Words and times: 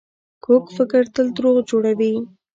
کوږ 0.45 0.63
فکر 0.77 1.03
تل 1.15 1.27
دروغ 1.37 1.55
جوړوي 1.69 2.13